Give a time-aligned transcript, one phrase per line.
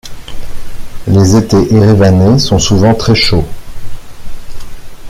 [1.05, 3.45] Les étés erevanais sont souvent très chauds.